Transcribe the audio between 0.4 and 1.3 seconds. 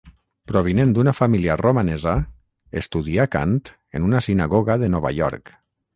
Provinent d'una